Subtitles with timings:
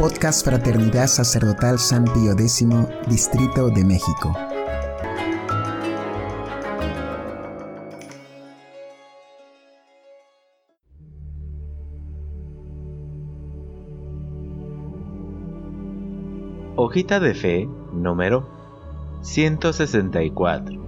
[0.00, 2.66] Podcast Fraternidad Sacerdotal San Pío X,
[3.06, 4.32] Distrito de México.
[16.76, 18.48] Hojita de Fe número
[19.20, 20.80] 164.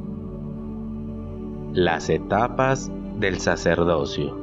[1.75, 2.91] Las etapas
[3.21, 4.42] del sacerdocio.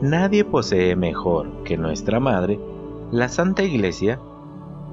[0.00, 2.60] Nadie posee mejor que nuestra Madre,
[3.10, 4.20] la Santa Iglesia,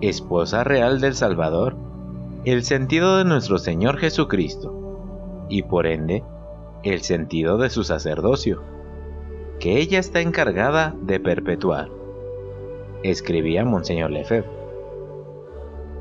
[0.01, 1.75] esposa real del Salvador,
[2.43, 6.23] el sentido de nuestro Señor Jesucristo, y por ende,
[6.81, 8.63] el sentido de su sacerdocio,
[9.59, 11.91] que ella está encargada de perpetuar,
[13.03, 14.49] escribía Monseñor Lefebvre.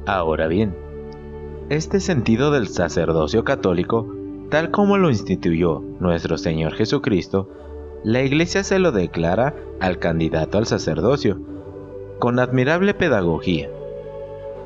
[0.06, 0.74] Ahora bien,
[1.68, 4.10] este sentido del sacerdocio católico,
[4.48, 7.50] tal como lo instituyó nuestro Señor Jesucristo,
[8.04, 11.40] la Iglesia se lo declara al candidato al sacerdocio,
[12.18, 13.70] con admirable pedagogía,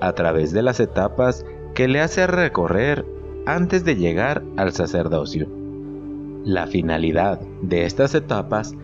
[0.00, 3.06] a través de las etapas que le hace recorrer
[3.46, 5.48] antes de llegar al sacerdocio.
[6.44, 8.74] La finalidad de estas etapas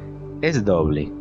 [0.40, 1.12] es doble.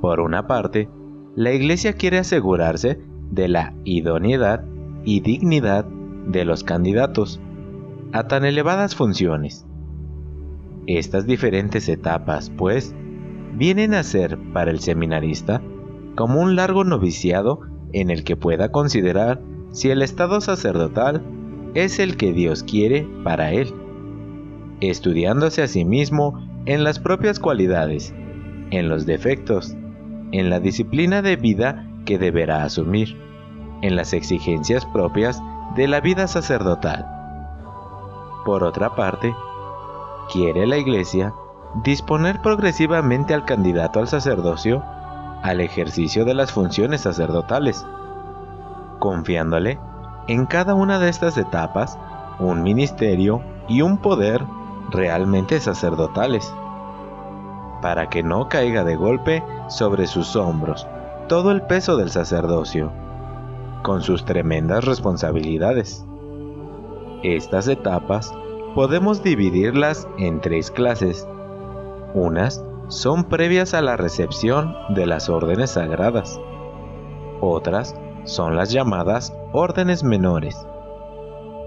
[0.00, 0.88] Por una parte,
[1.34, 2.98] la Iglesia quiere asegurarse
[3.30, 4.64] de la idoneidad
[5.04, 7.40] y dignidad de los candidatos
[8.12, 9.66] a tan elevadas funciones
[10.86, 12.94] estas diferentes etapas, pues,
[13.54, 15.62] vienen a ser para el seminarista
[16.14, 17.60] como un largo noviciado
[17.92, 21.22] en el que pueda considerar si el estado sacerdotal
[21.74, 23.72] es el que Dios quiere para él,
[24.80, 28.14] estudiándose a sí mismo en las propias cualidades,
[28.70, 29.76] en los defectos,
[30.32, 33.16] en la disciplina de vida que deberá asumir,
[33.82, 35.40] en las exigencias propias
[35.76, 37.06] de la vida sacerdotal.
[38.44, 39.34] Por otra parte,
[40.32, 41.32] quiere la Iglesia
[41.82, 44.82] disponer progresivamente al candidato al sacerdocio
[45.42, 47.86] al ejercicio de las funciones sacerdotales,
[48.98, 49.78] confiándole
[50.28, 51.98] en cada una de estas etapas
[52.38, 54.44] un ministerio y un poder
[54.90, 56.52] realmente sacerdotales,
[57.80, 60.86] para que no caiga de golpe sobre sus hombros
[61.28, 62.92] todo el peso del sacerdocio,
[63.82, 66.04] con sus tremendas responsabilidades.
[67.22, 68.32] Estas etapas
[68.76, 71.26] podemos dividirlas en tres clases.
[72.12, 76.38] Unas son previas a la recepción de las órdenes sagradas.
[77.40, 80.66] Otras son las llamadas órdenes menores.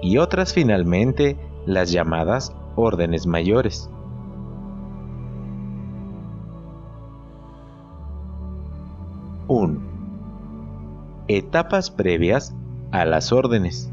[0.03, 3.89] Y otras finalmente las llamadas órdenes mayores.
[9.47, 9.79] ¡1!
[11.27, 12.53] Etapas previas
[12.91, 13.91] a las órdenes.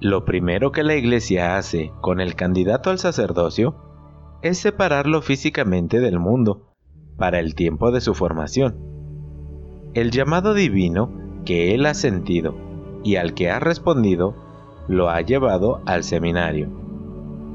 [0.00, 3.76] Lo primero que la Iglesia hace con el candidato al sacerdocio
[4.42, 6.74] es separarlo físicamente del mundo
[7.16, 8.76] para el tiempo de su formación.
[9.94, 11.10] El llamado divino
[11.46, 12.54] que él ha sentido
[13.04, 14.34] y al que ha respondido
[14.86, 16.68] lo ha llevado al seminario.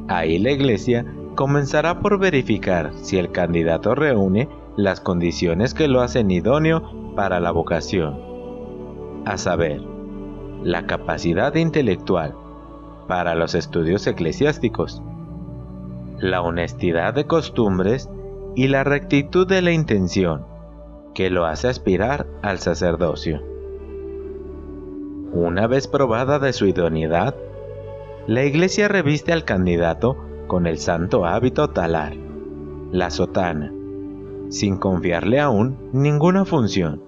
[0.08, 6.32] Ahí la Iglesia comenzará por verificar si el candidato reúne las condiciones que lo hacen
[6.32, 8.20] idóneo para la vocación,
[9.26, 9.91] a saber,
[10.64, 12.36] la capacidad intelectual
[13.08, 15.02] para los estudios eclesiásticos,
[16.20, 18.10] la honestidad de costumbres
[18.56, 20.46] y la rectitud de la intención,
[21.14, 23.42] que lo hace aspirar al sacerdocio.
[25.34, 27.36] Una vez probada de su idoneidad,
[28.28, 30.18] la iglesia reviste al candidato
[30.48, 32.14] con el santo hábito talar,
[32.92, 33.74] la sotana,
[34.50, 37.02] sin confiarle aún ninguna función.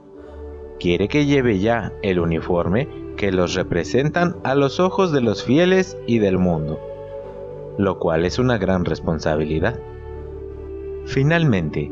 [0.80, 5.98] Quiere que lleve ya el uniforme que los representan a los ojos de los fieles
[6.06, 6.78] y del mundo,
[7.78, 9.80] lo cual es una gran responsabilidad.
[11.06, 11.90] Finalmente,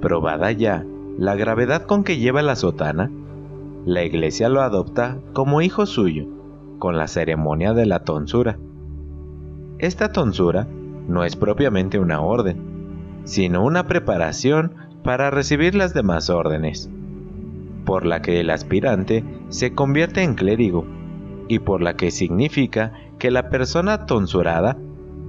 [0.00, 0.84] probada ya
[1.18, 3.12] la gravedad con que lleva la sotana,
[3.86, 6.26] la iglesia lo adopta como hijo suyo,
[6.80, 8.58] con la ceremonia de la tonsura.
[9.78, 10.66] Esta tonsura
[11.06, 16.90] no es propiamente una orden, sino una preparación para recibir las demás órdenes
[17.84, 20.86] por la que el aspirante se convierte en clérigo
[21.48, 24.76] y por la que significa que la persona tonsurada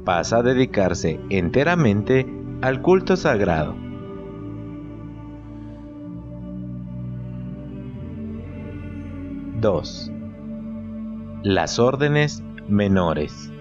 [0.06, 2.25] pasa a dedicarse enteramente
[2.62, 3.75] al culto sagrado.
[9.62, 10.12] (2)
[11.44, 13.51] Las órdenes menores.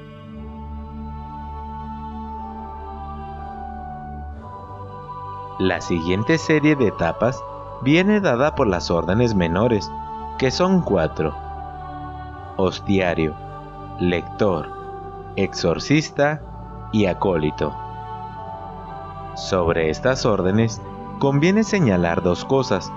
[5.59, 7.43] La siguiente serie de etapas
[7.83, 9.91] viene dada por las órdenes menores,
[10.39, 11.35] que son cuatro.
[12.57, 13.35] Hostiario,
[13.99, 14.71] lector,
[15.37, 16.41] exorcista
[16.93, 17.75] y acólito.
[19.35, 20.81] Sobre estas órdenes
[21.19, 22.93] conviene señalar dos cosas.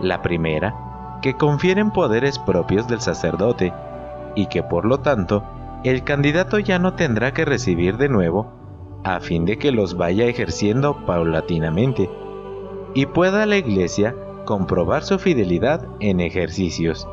[0.00, 3.72] La primera, que confieren poderes propios del sacerdote
[4.34, 5.42] y que por lo tanto
[5.82, 8.52] el candidato ya no tendrá que recibir de nuevo
[9.04, 12.10] a fin de que los vaya ejerciendo paulatinamente
[12.96, 14.16] y pueda la Iglesia
[14.46, 17.06] comprobar su fidelidad en ejercicios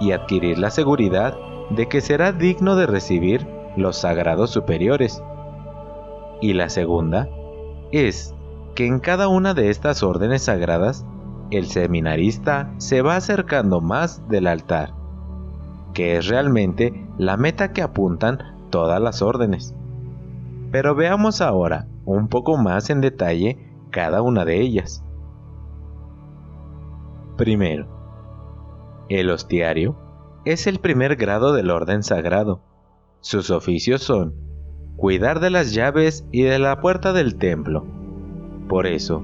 [0.00, 1.36] y adquirir la seguridad
[1.70, 3.44] de que será digno de recibir
[3.76, 5.20] los sagrados superiores.
[6.40, 7.28] Y la segunda
[7.90, 8.32] es
[8.76, 11.04] que en cada una de estas órdenes sagradas
[11.50, 14.92] el seminarista se va acercando más del altar,
[15.94, 18.38] que es realmente la meta que apuntan
[18.70, 19.74] todas las órdenes.
[20.70, 23.58] Pero veamos ahora un poco más en detalle
[23.90, 25.02] cada una de ellas.
[27.38, 27.86] Primero,
[29.08, 29.96] el hostiario
[30.44, 32.64] es el primer grado del orden sagrado.
[33.20, 34.34] Sus oficios son
[34.96, 37.86] cuidar de las llaves y de la puerta del templo.
[38.68, 39.22] Por eso,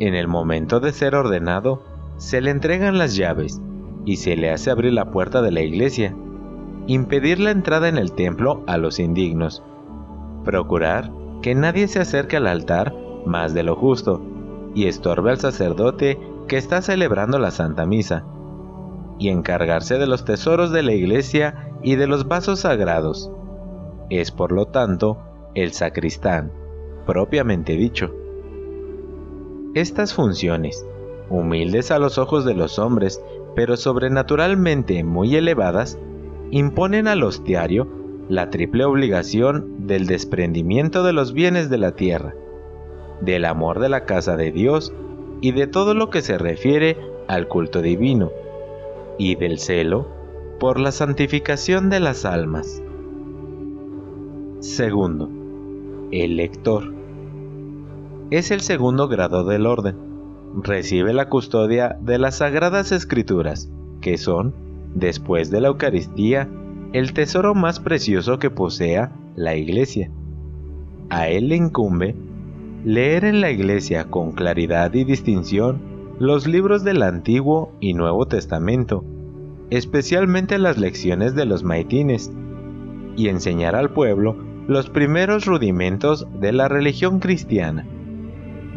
[0.00, 1.84] en el momento de ser ordenado,
[2.16, 3.60] se le entregan las llaves
[4.04, 6.12] y se le hace abrir la puerta de la iglesia,
[6.88, 9.62] impedir la entrada en el templo a los indignos,
[10.44, 12.92] procurar que nadie se acerque al altar
[13.26, 14.20] más de lo justo
[14.74, 18.24] y estorbe al sacerdote que está celebrando la Santa Misa,
[19.18, 23.30] y encargarse de los tesoros de la iglesia y de los vasos sagrados.
[24.10, 25.18] Es por lo tanto
[25.54, 26.50] el sacristán,
[27.06, 28.12] propiamente dicho.
[29.74, 30.84] Estas funciones,
[31.30, 33.22] humildes a los ojos de los hombres,
[33.54, 35.98] pero sobrenaturalmente muy elevadas,
[36.50, 37.88] imponen al hostiario
[38.28, 42.34] la triple obligación del desprendimiento de los bienes de la tierra,
[43.20, 44.92] del amor de la casa de Dios
[45.44, 46.96] y de todo lo que se refiere
[47.28, 48.32] al culto divino,
[49.18, 50.08] y del celo
[50.58, 52.82] por la santificación de las almas.
[54.60, 55.28] Segundo,
[56.12, 56.94] el lector.
[58.30, 59.96] Es el segundo grado del orden.
[60.62, 63.70] Recibe la custodia de las sagradas escrituras,
[64.00, 64.54] que son,
[64.94, 66.48] después de la Eucaristía,
[66.94, 70.10] el tesoro más precioso que posea la Iglesia.
[71.10, 72.14] A él le incumbe
[72.84, 75.80] leer en la Iglesia con claridad y distinción
[76.18, 79.04] los libros del Antiguo y Nuevo Testamento,
[79.70, 82.30] especialmente las lecciones de los maitines,
[83.16, 84.36] y enseñar al pueblo
[84.66, 87.86] los primeros rudimentos de la religión cristiana,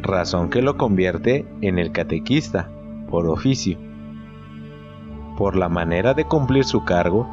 [0.02, 2.70] razón que lo convierte en el catequista,
[3.10, 3.78] por oficio.
[5.38, 7.28] Por la manera de cumplir su cargo,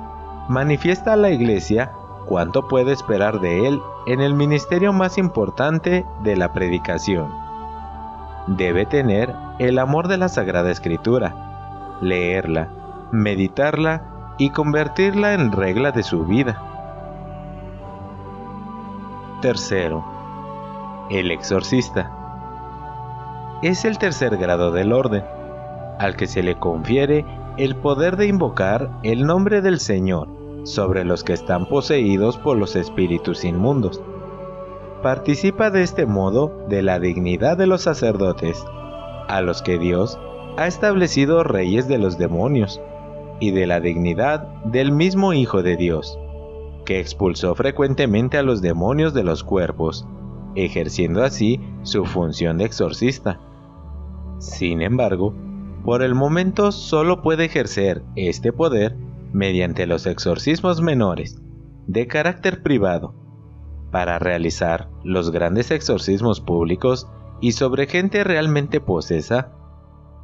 [0.49, 1.93] manifiesta a la Iglesia
[2.27, 7.33] cuánto puede esperar de él en el ministerio más importante de la predicación.
[8.47, 12.69] Debe tener el amor de la Sagrada Escritura, leerla,
[13.13, 16.63] meditarla y convertirla en regla de su vida.
[19.41, 20.05] Tercero,
[21.11, 22.11] el exorcista.
[23.63, 25.25] Es el tercer grado del orden,
[25.99, 27.25] al que se le confiere
[27.57, 32.77] el poder de invocar el nombre del Señor sobre los que están poseídos por los
[32.77, 34.03] espíritus inmundos.
[35.03, 38.65] Participa de este modo de la dignidad de los sacerdotes,
[39.29, 40.19] a los que Dios
[40.57, 42.81] ha establecido reyes de los demonios,
[43.41, 46.19] y de la dignidad del mismo Hijo de Dios,
[46.85, 50.07] que expulsó frecuentemente a los demonios de los cuerpos,
[50.55, 53.41] ejerciendo así su función de exorcista.
[54.39, 55.35] Sin embargo,
[55.85, 58.97] por el momento solo puede ejercer este poder
[59.35, 61.43] mediante los exorcismos menores,
[61.87, 63.15] de carácter privado,
[63.91, 67.09] para realizar los grandes exorcismos públicos
[67.41, 69.53] y sobre gente realmente posesa,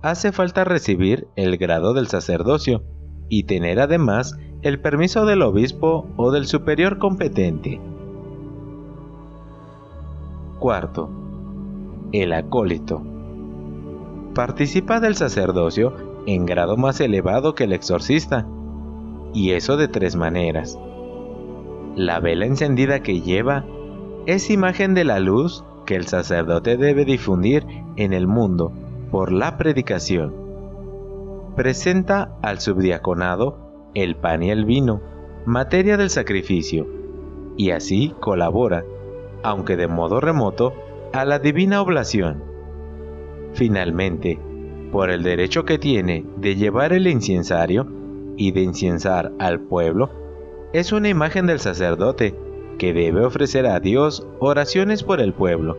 [0.00, 2.85] hace falta recibir el grado del sacerdocio
[3.29, 7.81] y tener además el permiso del obispo o del superior competente.
[10.59, 11.11] Cuarto,
[12.12, 13.02] el acólito
[14.35, 15.95] participa del sacerdocio
[16.26, 18.47] en grado más elevado que el exorcista,
[19.32, 20.78] y eso de tres maneras.
[21.96, 23.64] La vela encendida que lleva
[24.26, 28.72] es imagen de la luz que el sacerdote debe difundir en el mundo
[29.10, 30.34] por la predicación.
[31.56, 35.00] Presenta al subdiaconado el pan y el vino,
[35.46, 36.87] materia del sacrificio,
[37.56, 38.84] y así colabora,
[39.42, 40.72] aunque de modo remoto,
[41.12, 42.44] a la divina oblación.
[43.54, 44.38] Finalmente,
[44.92, 48.00] por el derecho que tiene de llevar el incensario
[48.40, 50.09] y de inciensar al pueblo,
[50.73, 52.35] es una imagen del sacerdote
[52.78, 55.76] que debe ofrecer a Dios oraciones por el pueblo,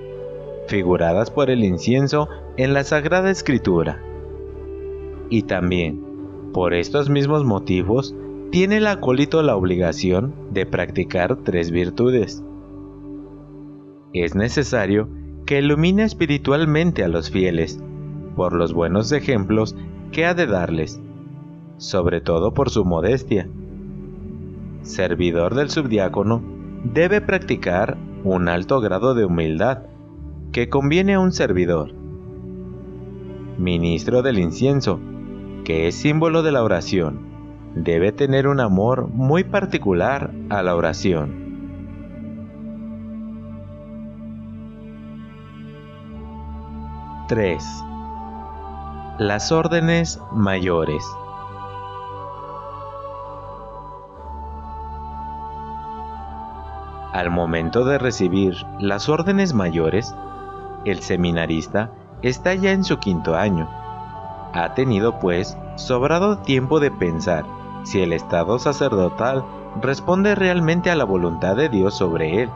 [0.68, 4.00] figuradas por el incienso en la Sagrada Escritura.
[5.32, 6.04] Y también,
[6.54, 8.16] por estos mismos motivos,
[8.52, 12.44] tiene el acólito la obligación de practicar tres virtudes.
[14.14, 15.10] Es necesario
[15.48, 17.80] que ilumine espiritualmente a los fieles
[18.36, 19.76] por los buenos ejemplos
[20.12, 21.02] que ha de darles,
[21.82, 23.50] sobre todo por su modestia.
[24.84, 26.44] Servidor del subdiácono
[26.84, 29.80] debe practicar un alto grado de humildad
[30.52, 31.92] que conviene a un servidor.
[33.58, 35.00] Ministro del incienso,
[35.66, 37.20] que es símbolo de la oración,
[37.74, 41.42] debe tener un amor muy particular a la oración.
[47.28, 47.64] (3)
[49.18, 51.04] Las órdenes mayores.
[57.22, 60.16] Al momento de recibir las órdenes mayores,
[60.86, 61.92] el seminarista
[62.24, 63.70] está ya en su quinto año.
[64.54, 67.46] Ha tenido, pues, sobrado tiempo de pensar
[67.84, 69.46] si el estado sacerdotal
[69.84, 72.50] responde realmente a la voluntad de Dios sobre él.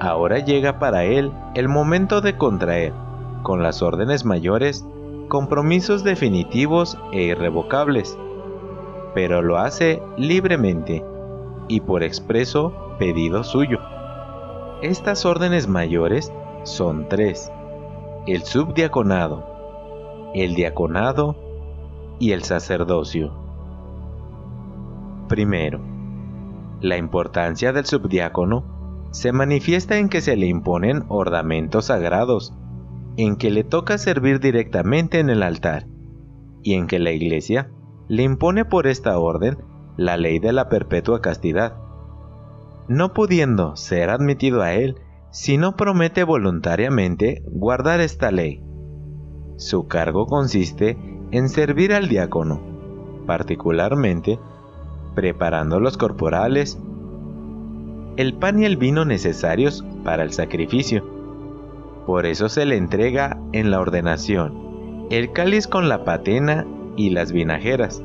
[0.00, 2.92] Ahora llega para él el momento de contraer,
[3.42, 4.86] con las órdenes mayores,
[5.28, 8.18] compromisos definitivos e irrevocables,
[9.14, 11.02] pero lo hace libremente
[11.68, 13.78] y por expreso pedido suyo.
[14.82, 16.30] Estas órdenes mayores
[16.64, 17.50] son tres,
[18.26, 21.34] el subdiaconado, el diaconado
[22.18, 23.32] y el sacerdocio.
[25.28, 25.80] Primero,
[26.82, 32.52] la importancia del subdiácono se manifiesta en que se le imponen ornamentos sagrados,
[33.16, 35.86] en que le toca servir directamente en el altar,
[36.62, 37.70] y en que la Iglesia
[38.08, 39.56] le impone por esta orden
[39.96, 41.89] la ley de la perpetua castidad,
[42.90, 44.96] no pudiendo ser admitido a él
[45.30, 48.64] si no promete voluntariamente guardar esta ley.
[49.58, 50.98] Su cargo consiste
[51.30, 52.60] en servir al diácono,
[53.28, 54.40] particularmente
[55.14, 56.80] preparando los corporales,
[58.16, 61.04] el pan y el vino necesarios para el sacrificio.
[62.06, 66.66] Por eso se le entrega en la ordenación el cáliz con la patena
[66.96, 68.02] y las vinajeras,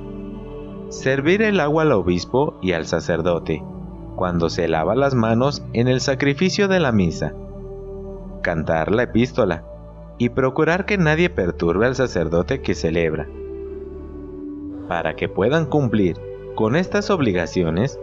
[0.90, 3.64] Servir el agua al obispo y al sacerdote,
[4.16, 7.34] cuando se lava las manos en el sacrificio de la misa.
[8.42, 9.64] Cantar la epístola
[10.18, 13.28] y procurar que nadie perturbe al sacerdote que celebra.
[14.88, 16.18] Para que puedan cumplir
[16.56, 18.00] con estas obligaciones,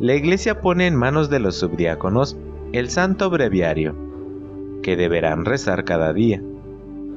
[0.00, 2.36] la Iglesia pone en manos de los subdiáconos
[2.72, 3.94] el santo breviario,
[4.82, 6.42] que deberán rezar cada día,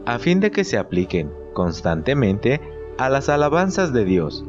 [0.06, 2.62] a fin de que se apliquen constantemente
[2.98, 4.46] a las alabanzas de Dios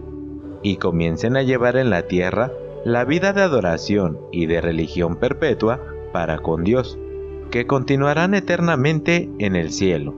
[0.63, 2.53] y comiencen a llevar en la tierra
[2.85, 5.81] la vida de adoración y de religión perpetua
[6.13, 6.99] para con Dios,
[7.51, 10.15] que continuarán eternamente en el cielo.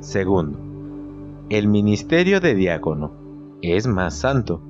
[0.00, 0.58] Segundo,
[1.48, 3.12] el ministerio de diácono
[3.62, 4.62] es más santo.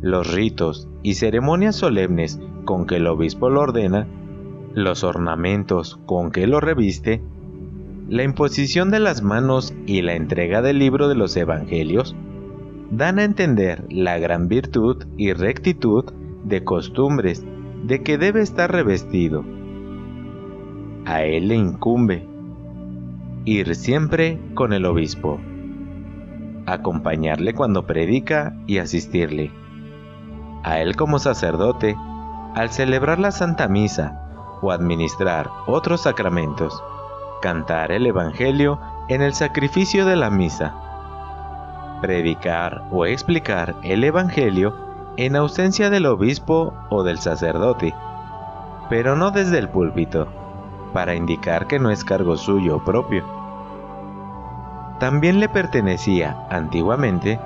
[0.00, 4.06] Los ritos y ceremonias solemnes con que el obispo lo ordena,
[4.74, 7.22] los ornamentos con que lo reviste,
[8.08, 12.14] la imposición de las manos y la entrega del libro de los evangelios
[12.90, 16.04] dan a entender la gran virtud y rectitud
[16.44, 17.44] de costumbres
[17.84, 19.44] de que debe estar revestido.
[21.04, 22.26] A él le incumbe
[23.44, 25.38] ir siempre con el obispo,
[26.66, 29.52] acompañarle cuando predica y asistirle.
[30.64, 31.96] A él como sacerdote,
[32.54, 36.82] al celebrar la Santa Misa o administrar otros sacramentos,
[37.40, 40.85] cantar el Evangelio en el sacrificio de la misa
[42.00, 44.74] predicar o explicar el Evangelio
[45.16, 47.94] en ausencia del obispo o del sacerdote,
[48.88, 50.28] pero no desde el púlpito,
[50.92, 53.24] para indicar que no es cargo suyo propio.
[55.00, 57.38] También le pertenecía, antiguamente,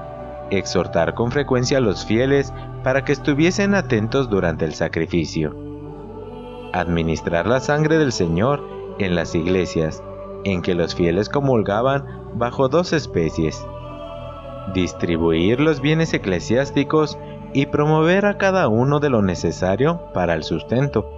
[0.51, 2.53] exhortar con frecuencia a los fieles
[2.83, 5.57] para que estuviesen atentos durante el sacrificio.
[6.73, 8.65] Administrar la sangre del Señor
[8.99, 10.03] en las iglesias,
[10.45, 12.05] en que los fieles comulgaban
[12.35, 13.65] bajo dos especies,
[14.75, 17.19] distribuir los bienes eclesiásticos
[17.53, 21.09] y promover a cada uno de lo necesario para el sustento.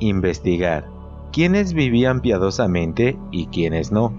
[0.00, 0.88] Investigar
[1.32, 4.12] quiénes vivían piadosamente y quiénes no.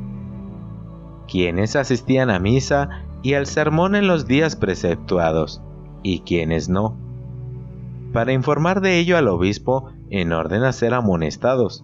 [1.28, 5.62] Quiénes asistían a misa y al sermón en los días preceptuados
[6.04, 6.96] y quiénes no.
[8.14, 11.84] Para informar de ello al obispo en orden a ser amonestados.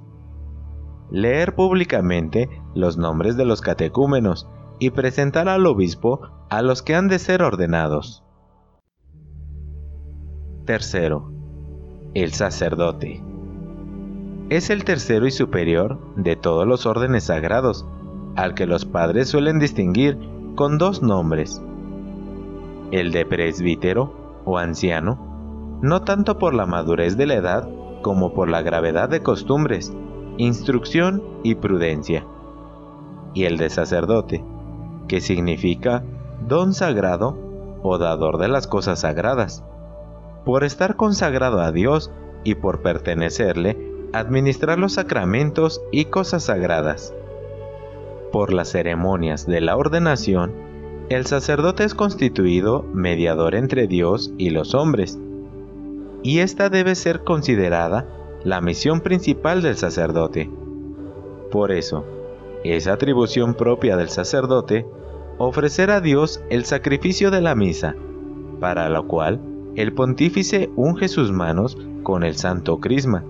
[1.09, 4.47] Leer públicamente los nombres de los catecúmenos
[4.81, 8.23] y presentar al obispo a los que han de ser ordenados.
[10.65, 11.31] Tercero,
[12.15, 13.23] el sacerdote.
[14.49, 17.85] Es el tercero y superior de todos los órdenes sagrados,
[18.35, 20.17] al que los padres suelen distinguir
[20.55, 21.61] con dos nombres,
[22.89, 27.69] el de presbítero o anciano, no tanto por la madurez de la edad
[28.01, 29.93] como por la gravedad de costumbres,
[30.37, 32.25] instrucción y prudencia,
[33.35, 34.43] y el de sacerdote,
[35.07, 36.03] que significa
[36.47, 37.37] don sagrado
[37.83, 39.63] o dador de las cosas sagradas,
[40.45, 42.11] por estar consagrado a Dios
[42.43, 43.77] y por pertenecerle,
[44.13, 47.13] administrar los sacramentos y cosas sagradas.
[48.31, 50.53] Por las ceremonias de la ordenación,
[51.09, 55.19] el sacerdote es constituido mediador entre Dios y los hombres,
[56.23, 58.07] y esta debe ser considerada
[58.43, 60.49] la misión principal del sacerdote.
[61.51, 62.05] Por eso,
[62.63, 64.85] es atribución propia del sacerdote
[65.37, 67.95] ofrecer a Dios el sacrificio de la misa,
[68.59, 69.41] para lo cual
[69.75, 73.23] el pontífice unge sus manos con el santo crisma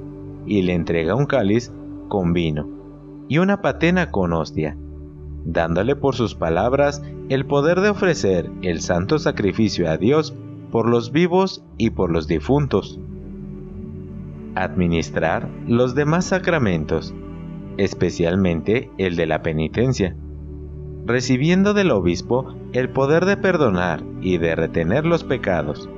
[0.45, 1.71] y le entrega un cáliz
[2.09, 2.67] con vino
[3.29, 4.75] y una patena con hostia
[5.45, 10.35] dándole por sus palabras el poder de ofrecer el santo sacrificio a Dios
[10.71, 12.99] por los vivos y por los difuntos.
[14.55, 17.13] Administrar los demás sacramentos,
[17.77, 20.15] especialmente el de la penitencia,
[21.05, 25.89] recibiendo del obispo el poder de perdonar y de retener los pecados,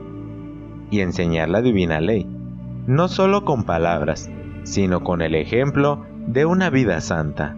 [0.90, 2.28] y enseñar la divina ley,
[2.88, 4.30] no solo con palabras,
[4.64, 7.58] sino con el ejemplo de una vida santa.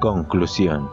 [0.00, 0.88] Conclusión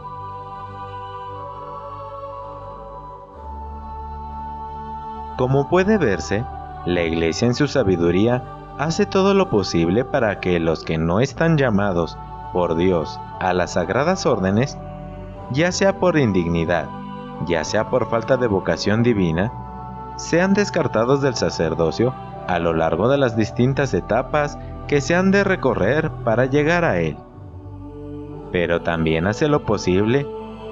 [5.36, 6.46] Como puede verse,
[6.86, 8.44] la Iglesia en su sabiduría
[8.78, 12.16] hace todo lo posible para que los que no están llamados
[12.52, 14.78] por Dios a las sagradas órdenes,
[15.50, 16.88] ya sea por indignidad,
[17.46, 19.52] ya sea por falta de vocación divina,
[20.16, 22.14] sean descartados del sacerdocio
[22.46, 27.00] a lo largo de las distintas etapas que se han de recorrer para llegar a
[27.00, 27.16] él.
[28.52, 30.26] Pero también hace lo posible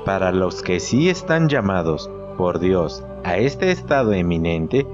[0.04, 4.86] para los que sí están llamados por Dios a este estado eminente,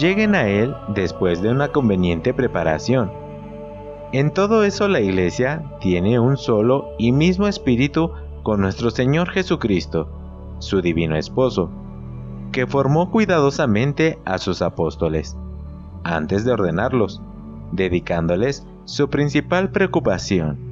[0.00, 3.12] lleguen a Él después de una conveniente preparación.
[4.12, 8.10] En todo eso la Iglesia tiene un solo y mismo espíritu
[8.42, 10.08] con nuestro Señor Jesucristo,
[10.58, 11.70] su divino esposo,
[12.50, 15.36] que formó cuidadosamente a sus apóstoles,
[16.02, 17.20] antes de ordenarlos,
[17.70, 20.69] dedicándoles su principal preocupación